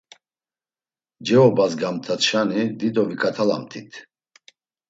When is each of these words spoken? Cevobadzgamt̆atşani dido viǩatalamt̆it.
Cevobadzgamt̆atşani 1.25 2.61
dido 2.79 3.03
viǩatalamt̆it. 3.09 3.91